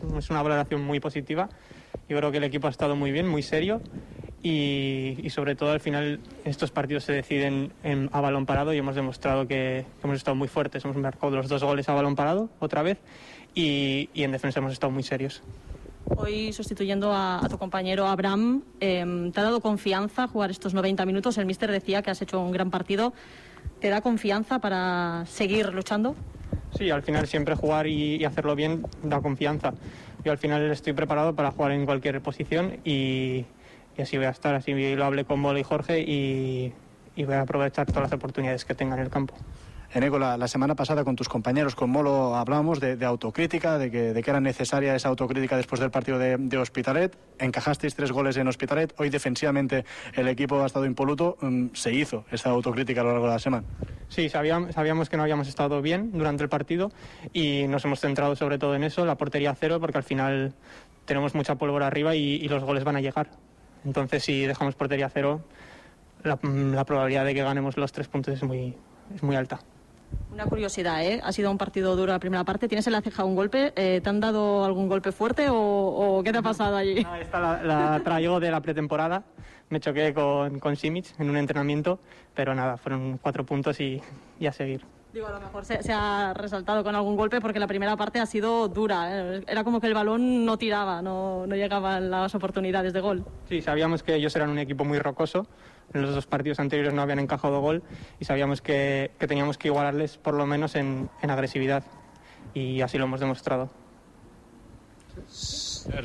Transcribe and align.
pues 0.00 0.24
es 0.24 0.30
una 0.30 0.42
valoración 0.42 0.82
muy 0.82 1.00
positiva. 1.00 1.48
Yo 2.08 2.16
creo 2.16 2.30
que 2.30 2.38
el 2.38 2.44
equipo 2.44 2.66
ha 2.66 2.70
estado 2.70 2.96
muy 2.96 3.12
bien, 3.12 3.28
muy 3.28 3.42
serio 3.42 3.80
y, 4.42 5.18
y 5.22 5.30
sobre 5.30 5.54
todo 5.54 5.72
al 5.72 5.80
final 5.80 6.20
estos 6.44 6.70
partidos 6.70 7.04
se 7.04 7.12
deciden 7.12 7.72
en, 7.82 8.08
a 8.12 8.20
balón 8.20 8.46
parado 8.46 8.72
y 8.72 8.78
hemos 8.78 8.94
demostrado 8.94 9.46
que, 9.46 9.84
que 10.00 10.06
hemos 10.06 10.16
estado 10.16 10.34
muy 10.34 10.48
fuertes. 10.48 10.84
Hemos 10.84 10.96
marcado 10.96 11.36
los 11.36 11.48
dos 11.48 11.62
goles 11.62 11.88
a 11.88 11.94
balón 11.94 12.16
parado 12.16 12.48
otra 12.58 12.82
vez 12.82 12.98
y, 13.54 14.08
y 14.14 14.22
en 14.22 14.32
defensa 14.32 14.60
hemos 14.60 14.72
estado 14.72 14.90
muy 14.90 15.02
serios. 15.02 15.42
Hoy 16.16 16.52
sustituyendo 16.52 17.12
a, 17.12 17.44
a 17.44 17.48
tu 17.48 17.58
compañero 17.58 18.06
Abraham, 18.06 18.62
eh, 18.80 19.30
¿te 19.32 19.40
ha 19.40 19.44
dado 19.44 19.60
confianza 19.60 20.26
jugar 20.26 20.50
estos 20.50 20.74
90 20.74 21.06
minutos? 21.06 21.38
El 21.38 21.46
míster 21.46 21.70
decía 21.70 22.02
que 22.02 22.10
has 22.10 22.20
hecho 22.20 22.40
un 22.40 22.50
gran 22.50 22.70
partido. 22.70 23.12
¿Te 23.80 23.88
da 23.88 24.00
confianza 24.00 24.58
para 24.58 25.24
seguir 25.26 25.72
luchando? 25.72 26.16
Sí, 26.76 26.90
al 26.90 27.02
final 27.02 27.26
siempre 27.26 27.54
jugar 27.54 27.86
y, 27.86 28.16
y 28.16 28.24
hacerlo 28.24 28.54
bien 28.54 28.86
da 29.02 29.20
confianza. 29.20 29.72
Yo 30.24 30.32
al 30.32 30.38
final 30.38 30.70
estoy 30.70 30.92
preparado 30.92 31.34
para 31.34 31.50
jugar 31.50 31.72
en 31.72 31.86
cualquier 31.86 32.20
posición 32.20 32.78
y, 32.84 33.44
y 33.96 34.02
así 34.02 34.16
voy 34.16 34.26
a 34.26 34.30
estar. 34.30 34.54
Así 34.54 34.94
lo 34.94 35.04
hablé 35.04 35.24
con 35.24 35.42
Bolo 35.42 35.58
y 35.58 35.62
Jorge 35.62 36.00
y, 36.00 36.72
y 37.16 37.24
voy 37.24 37.34
a 37.34 37.42
aprovechar 37.42 37.86
todas 37.86 38.02
las 38.02 38.12
oportunidades 38.12 38.64
que 38.64 38.74
tenga 38.74 38.96
en 38.96 39.02
el 39.02 39.10
campo. 39.10 39.34
Eneco, 39.92 40.20
la, 40.20 40.36
la, 40.36 40.46
semana 40.46 40.76
pasada 40.76 41.02
con 41.02 41.16
tus 41.16 41.28
compañeros, 41.28 41.74
con 41.74 41.90
Molo, 41.90 42.36
hablábamos 42.36 42.78
de, 42.78 42.96
de 42.96 43.04
autocrítica, 43.04 43.76
de 43.76 43.90
que, 43.90 44.12
de 44.12 44.22
que, 44.22 44.30
era 44.30 44.40
necesaria 44.40 44.94
esa 44.94 45.08
autocrítica 45.08 45.56
después 45.56 45.80
del 45.80 45.90
partido 45.90 46.16
de, 46.16 46.36
de, 46.36 46.58
Hospitalet. 46.58 47.16
Encajasteis 47.40 47.96
tres 47.96 48.12
goles 48.12 48.36
en 48.36 48.46
Hospitalet. 48.46 48.94
Hoy 48.98 49.10
defensivamente 49.10 49.84
el 50.14 50.28
equipo 50.28 50.62
ha 50.62 50.66
estado 50.66 50.86
impoluto. 50.86 51.36
Um, 51.42 51.70
se 51.74 51.92
hizo 51.92 52.24
esa 52.30 52.50
autocrítica 52.50 53.00
a 53.00 53.04
lo 53.04 53.10
largo 53.10 53.26
de 53.26 53.32
la 53.32 53.38
semana. 53.40 53.66
Sí, 54.10 54.28
sabíamos, 54.28 54.74
sabíamos 54.74 55.08
que 55.08 55.16
no 55.16 55.22
habíamos 55.22 55.46
estado 55.46 55.80
bien 55.80 56.10
durante 56.12 56.42
el 56.42 56.48
partido 56.48 56.90
y 57.32 57.68
nos 57.68 57.84
hemos 57.84 58.00
centrado 58.00 58.34
sobre 58.34 58.58
todo 58.58 58.74
en 58.74 58.82
eso, 58.82 59.06
la 59.06 59.14
portería 59.14 59.54
cero, 59.54 59.78
porque 59.80 59.98
al 59.98 60.04
final 60.04 60.52
tenemos 61.04 61.36
mucha 61.36 61.54
pólvora 61.54 61.86
arriba 61.86 62.16
y, 62.16 62.46
los 62.48 62.64
goles 62.64 62.82
van 62.82 62.96
a 62.96 63.00
llegar. 63.00 63.30
Entonces, 63.84 64.24
si 64.24 64.46
dejamos 64.46 64.74
portería 64.74 65.08
cero, 65.08 65.42
la, 66.24 66.40
la 66.42 66.84
probabilidad 66.84 67.24
de 67.24 67.34
que 67.34 67.42
ganemos 67.42 67.76
los 67.76 67.92
tres 67.92 68.08
puntos 68.08 68.34
es 68.34 68.42
muy, 68.42 68.74
es 69.14 69.22
muy 69.22 69.36
alta. 69.36 69.60
Una 70.32 70.46
curiosidad, 70.46 71.04
¿eh? 71.04 71.20
Ha 71.22 71.32
sido 71.32 71.50
un 71.50 71.58
partido 71.58 71.96
duro 71.96 72.12
la 72.12 72.18
primera 72.18 72.44
parte. 72.44 72.68
¿Tienes 72.68 72.86
en 72.86 72.92
la 72.94 73.02
ceja 73.02 73.24
un 73.24 73.34
golpe? 73.34 73.72
Eh, 73.76 74.00
¿Te 74.02 74.08
han 74.08 74.20
dado 74.20 74.64
algún 74.64 74.88
golpe 74.88 75.12
fuerte 75.12 75.48
o, 75.50 75.56
o 75.56 76.22
qué 76.22 76.32
te 76.32 76.38
ha 76.38 76.42
pasado 76.42 76.76
allí? 76.76 77.02
No, 77.02 77.14
esta 77.16 77.40
la, 77.40 77.62
la 77.62 78.00
traigo 78.02 78.40
de 78.40 78.50
la 78.50 78.60
pretemporada. 78.60 79.24
Me 79.68 79.80
choqué 79.80 80.14
con, 80.14 80.58
con 80.60 80.76
Simic 80.76 81.18
en 81.18 81.30
un 81.30 81.36
entrenamiento, 81.36 82.00
pero 82.34 82.54
nada, 82.54 82.76
fueron 82.76 83.18
cuatro 83.18 83.44
puntos 83.44 83.80
y, 83.80 84.00
y 84.38 84.46
a 84.46 84.52
seguir. 84.52 84.84
Digo, 85.12 85.26
a 85.26 85.32
lo 85.32 85.40
mejor 85.40 85.64
se, 85.64 85.82
se, 85.82 85.92
ha 85.92 86.32
resaltado 86.34 86.84
con 86.84 86.94
algún 86.94 87.16
golpe 87.16 87.40
porque 87.40 87.58
la 87.58 87.66
primera 87.66 87.96
parte 87.96 88.20
ha 88.20 88.26
sido 88.26 88.68
dura. 88.68 89.08
¿eh? 89.10 89.44
Era 89.48 89.64
como 89.64 89.80
que 89.80 89.88
el 89.88 89.94
balón 89.94 90.44
no 90.44 90.56
tiraba, 90.56 91.02
no, 91.02 91.46
no 91.46 91.56
llegaban 91.56 92.10
las 92.10 92.34
oportunidades 92.34 92.92
de 92.92 93.00
gol. 93.00 93.24
Sí, 93.48 93.60
sabíamos 93.60 94.04
que 94.04 94.14
ellos 94.14 94.34
eran 94.36 94.50
un 94.50 94.58
equipo 94.58 94.84
muy 94.84 94.98
rocoso. 95.00 95.46
En 95.92 96.02
los 96.02 96.14
dos 96.14 96.26
partidos 96.26 96.60
anteriores 96.60 96.94
no 96.94 97.02
habían 97.02 97.18
encajado 97.18 97.60
gol 97.60 97.82
y 98.20 98.24
sabíamos 98.24 98.62
que, 98.62 99.10
que 99.18 99.26
teníamos 99.26 99.58
que 99.58 99.66
igualarles 99.66 100.18
por 100.18 100.34
lo 100.34 100.46
menos 100.46 100.76
en, 100.76 101.10
en 101.22 101.30
agresividad. 101.30 101.82
Y 102.54 102.80
así 102.80 102.96
lo 102.96 103.04
hemos 103.04 103.18
demostrado. 103.18 103.68
Pues... 105.14 105.88
No, 105.92 106.02